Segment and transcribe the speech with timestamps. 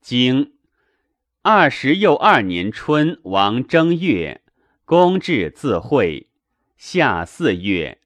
[0.00, 0.54] 经
[1.42, 4.42] 二十又二年春，王正月，
[4.84, 6.28] 公至自会。
[6.78, 8.00] 夏四月，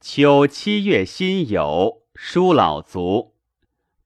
[0.00, 3.34] 秋七月辛酉，叔老卒。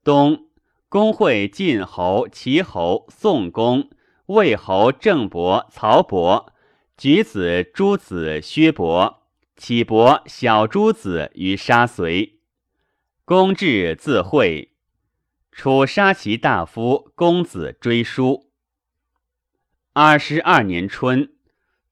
[0.03, 0.47] 冬，
[0.89, 3.91] 公会晋侯、齐侯、宋公、
[4.25, 6.51] 魏侯郑伯、曹伯，
[6.97, 9.21] 举子诸子薛伯、
[9.55, 12.39] 启伯、小诸子于沙随。
[13.23, 14.70] 公至自会，
[15.51, 18.49] 楚杀其大夫公子追书。
[19.93, 21.33] 二十二年春，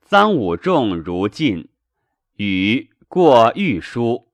[0.08, 1.67] 臧武仲如晋，
[2.38, 4.31] 禹过御书，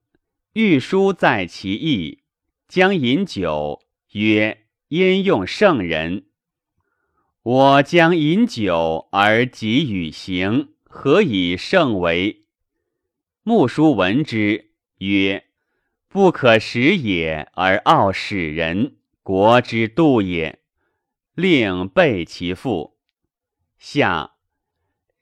[0.54, 2.20] 御书在其意，
[2.68, 6.26] 将饮酒，曰：“焉用圣人？
[7.42, 12.44] 我将饮酒而及与行，何以圣为？”
[13.42, 15.46] 穆叔闻之，曰
[16.08, 20.60] ：“不可食也，而傲使人，国之度也。”
[21.34, 22.98] 令备其父。
[23.78, 24.36] 下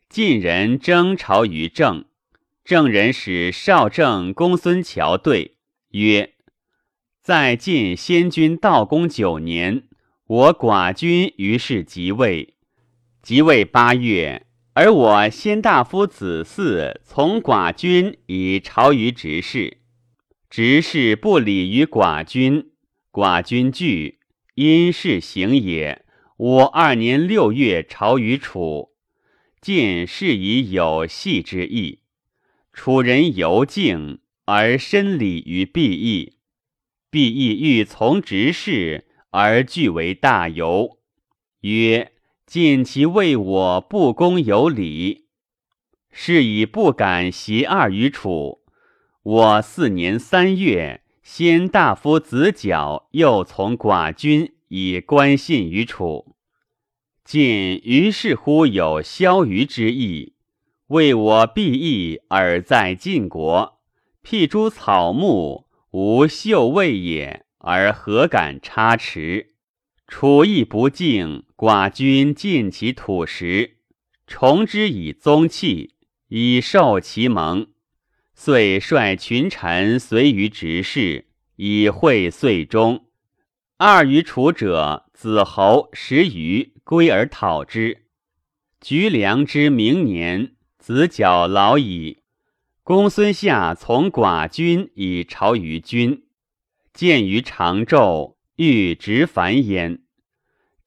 [0.08, 2.06] 晋人征朝于郑，
[2.64, 5.58] 郑人使少郑公孙乔对
[5.90, 6.36] 曰
[7.24, 9.88] ：“在晋先君道公九年，
[10.28, 12.58] 我寡君于是即位。
[13.24, 19.78] 即位八月，而我先大夫子嗣从寡君以朝于执事，
[20.50, 22.73] 执事不礼于寡君，
[23.14, 24.20] 寡君惧，
[24.56, 26.04] 因事行也。”
[26.36, 28.90] 我二年六月朝于楚，
[29.62, 32.00] 晋是以有系之意。
[32.74, 36.38] 楚人犹敬而深礼于毕义，
[37.12, 40.98] 毕义欲从直事而据为大由，
[41.62, 42.12] 曰
[42.48, 45.28] ：“晋其为我不公有礼，
[46.12, 48.64] 是以不敢袭二于楚。
[49.22, 56.36] 我四年三月，先大夫子角又从寡君。”以关信于楚，
[57.24, 60.34] 晋于是乎有消余之意，
[60.88, 63.80] 为我必义而在晋国，
[64.24, 69.54] 辟诸草木，无秀味也，而何敢差池？
[70.08, 73.78] 楚亦不敬，寡君尽其土石，
[74.26, 75.94] 重之以宗器，
[76.30, 77.68] 以受其盟，
[78.36, 83.06] 遂率群臣随于执事，以会岁终。
[83.78, 88.06] 二于楚者，子侯十余归而讨之。
[88.82, 92.20] 橘良之明年，子角老矣。
[92.84, 96.24] 公孙夏从寡君以朝于君，
[96.94, 100.02] 见于长昼，欲执反焉。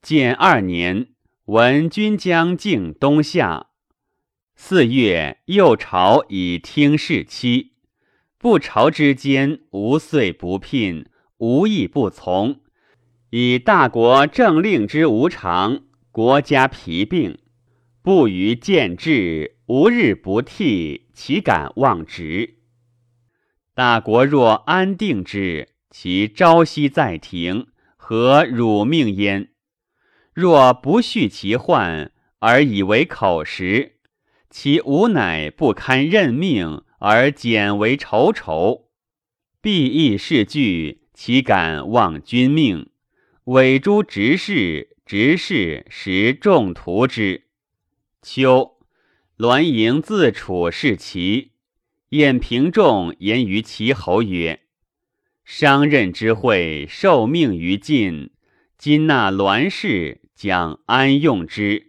[0.01, 1.07] 建二年，
[1.45, 3.66] 闻君将境东夏。
[4.59, 7.73] 四月，又朝以听事期。
[8.39, 11.05] 不朝之间，无岁不聘，
[11.37, 12.61] 无义不从。
[13.29, 15.81] 以大国政令之无常，
[16.11, 17.37] 国家疲病，
[18.01, 22.55] 不于见志，无日不替，岂敢忘职？
[23.75, 29.49] 大国若安定之，其朝夕在庭，何辱命焉？
[30.33, 33.96] 若不恤其患，而以为口实，
[34.59, 38.89] 其无乃不堪任命，而简为仇仇。
[39.61, 42.89] 必亦是惧，岂敢忘君命？
[43.43, 47.43] 委诸执事，执事实众徒之。
[48.23, 48.79] 秋，
[49.35, 51.51] 栾盈自处视齐，
[52.09, 54.61] 晏平仲言于齐侯曰
[55.45, 58.31] ：“商任之会，受命于晋，
[58.75, 61.86] 今纳栾氏，将安用之？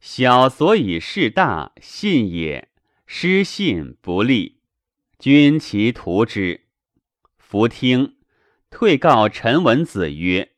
[0.00, 2.68] 小所以事大，信也；
[3.06, 4.60] 失信不利，
[5.18, 6.62] 君其图之。”
[7.36, 8.14] 弗听，
[8.70, 10.52] 退告陈文子曰。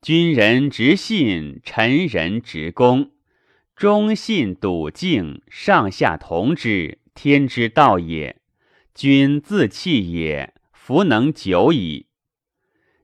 [0.00, 3.10] 君人直信，臣人直公，
[3.74, 8.40] 忠信笃敬，上下同之，天之道也。
[8.94, 12.06] 君自弃也，弗能久矣。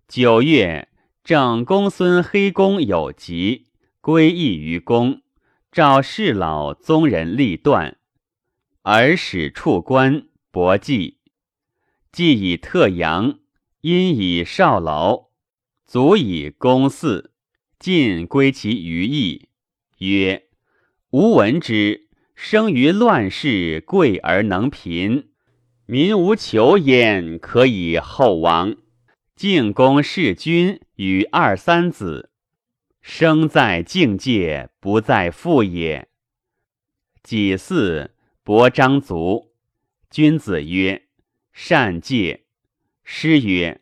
[0.06, 0.88] 九月，
[1.24, 3.66] 正公孙黑公有疾，
[4.00, 5.22] 归义于公，
[5.72, 7.96] 召世老宗人立断，
[8.82, 11.16] 而使处官伯祭，
[12.12, 13.38] 祭以特阳，
[13.80, 15.30] 因以少劳。
[15.86, 17.30] 足以公嗣，
[17.78, 19.48] 尽归其余义。
[19.96, 20.42] 曰：
[21.12, 25.30] 吾闻之，生于乱世，贵而能贫，
[25.86, 28.76] 民无求焉，可以厚亡。
[29.34, 32.30] 敬公弑君与二三子，
[33.02, 36.08] 生在境界，不在富也。
[37.22, 38.10] 己巳，
[38.42, 39.52] 伯张族。
[40.08, 41.08] 君子曰：
[41.52, 42.46] 善戒。
[43.04, 43.80] 师曰。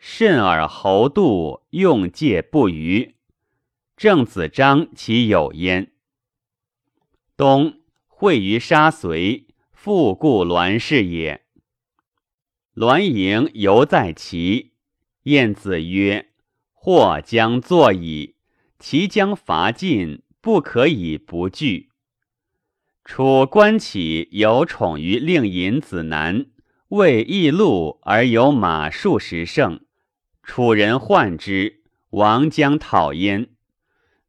[0.00, 3.16] 慎而侯度用戒不渝，
[3.96, 5.90] 郑子章其有焉。
[7.36, 11.44] 冬，会于沙随，复故栾氏也。
[12.74, 14.74] 栾盈犹在齐。
[15.24, 16.30] 晏子曰
[16.72, 18.36] ：“或将作矣，
[18.78, 21.88] 其将伐晋，不可以不惧。”
[23.04, 26.46] 楚关起有宠于令尹子南，
[26.88, 29.80] 为易路而有马数十乘。
[30.42, 33.48] 楚人患之，王将讨焉。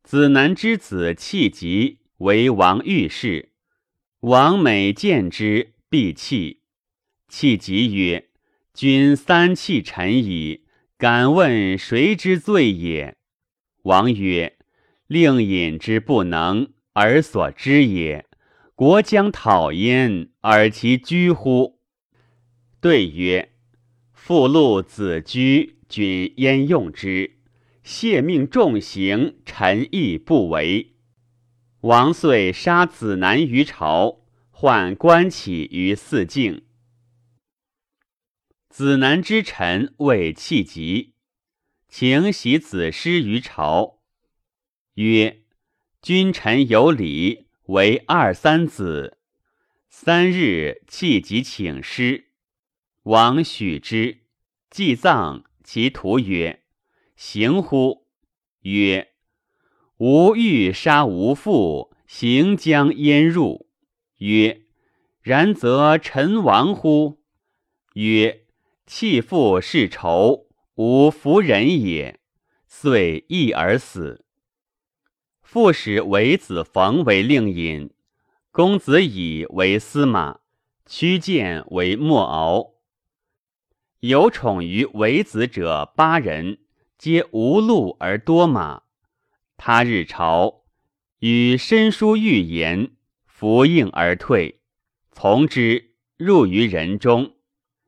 [0.03, 3.51] 子南之子弃疾为王御士，
[4.21, 6.61] 王每见之，必弃。
[7.27, 8.29] 弃疾曰
[8.73, 10.65] ：“君三弃臣矣。”
[10.97, 13.18] 敢问谁之罪也？
[13.83, 14.57] 王曰
[15.07, 18.25] ：“令尹之不能，而所知也。
[18.75, 21.79] 国将讨焉，而其居乎？”
[22.81, 23.53] 对曰
[24.13, 27.37] ：“父禄子居，君焉用之？
[27.83, 30.95] 谢命重刑，臣亦不为。”
[31.81, 36.63] 王遂杀子南于朝，患关起于四境。
[38.69, 41.13] 子南之臣谓弃疾，
[41.89, 43.99] 请袭子师于朝，
[44.93, 45.41] 曰
[46.03, 49.17] ：“君臣有礼，为二三子。”
[49.89, 52.27] 三日，弃疾请师，
[53.03, 54.19] 王许之，
[54.69, 55.43] 祭葬。
[55.63, 56.63] 其徒曰
[57.17, 58.05] ：“行乎？”
[58.61, 59.13] 曰
[59.97, 63.67] ：“吾欲杀吾父，行将焉入？”
[64.17, 64.61] 曰
[65.21, 67.23] ：“然则臣亡乎？”
[67.93, 68.45] 曰：
[68.85, 70.48] 弃父是仇，
[70.81, 72.21] 吾服人也，
[72.65, 74.23] 遂义而死。
[75.41, 77.93] 复使为子冯为令尹，
[78.49, 80.39] 公子乙为司马，
[80.85, 82.75] 屈建为莫敖。
[83.99, 86.59] 有宠于为子者八人，
[86.97, 88.83] 皆无禄而多马。
[89.57, 90.63] 他日朝，
[91.19, 92.91] 与申书预言，
[93.25, 94.61] 服应而退，
[95.11, 97.35] 从之，入于人中。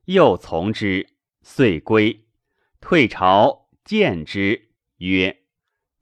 [0.04, 1.08] 又从之，
[1.40, 2.26] 遂归。
[2.82, 5.44] 退朝，见之，曰：“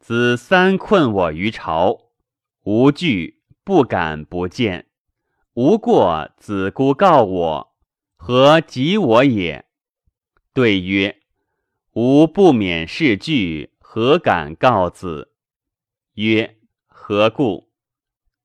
[0.00, 2.10] 子三困我于朝，
[2.64, 4.86] 无惧，不敢不见。
[5.52, 7.76] 无过，子姑告我，
[8.16, 9.66] 何及我也？”
[10.54, 11.20] 对曰
[11.92, 15.34] ：“吾不免事惧，何敢告子？”
[16.16, 16.56] 曰
[16.88, 17.70] ：“何故？”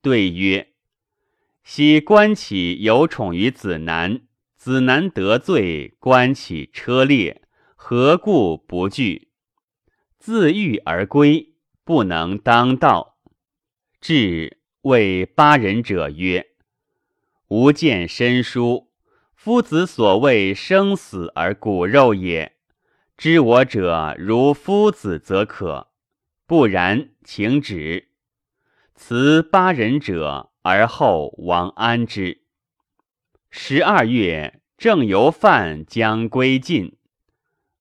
[0.03, 0.73] 对曰
[1.63, 4.23] ：“昔关起有宠于子南。”
[4.57, 7.43] 子南得罪，关起车裂，
[7.87, 9.27] 何故不惧？
[10.17, 11.53] 自狱而归，
[11.83, 13.19] 不能当道。
[14.01, 16.47] 至谓八人者曰
[17.49, 18.89] ：“吾见申书，
[19.35, 22.55] 夫子所谓生死而骨肉也。
[23.17, 25.91] 知我者如夫子则可，
[26.47, 28.09] 不然，请止。
[28.95, 32.41] 辞八人者，而后王安之。”
[33.51, 36.97] 十二月，正由范将归晋，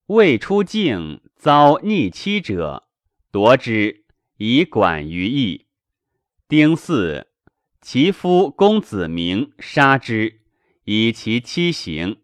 [0.07, 2.87] 未出境，遭逆妻者，
[3.31, 4.05] 夺之，
[4.37, 5.65] 以管于邑。
[6.47, 7.25] 丁巳，
[7.81, 10.41] 其夫公子明杀之，
[10.83, 12.17] 以其妻行。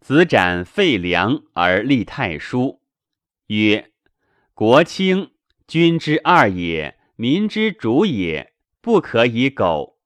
[0.00, 2.80] 子斩废梁而立太叔，
[3.48, 3.92] 曰
[4.54, 5.32] ：“国清，
[5.66, 9.98] 君之二也，民之主也，不可以苟。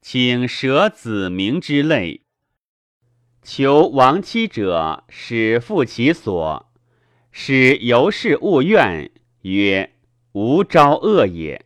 [0.00, 2.22] 请舍子明之类。”
[3.42, 6.70] 求亡妻者，使复其所，
[7.32, 9.10] 使由是勿怨，
[9.42, 9.90] 曰：
[10.32, 11.64] 吾招恶也。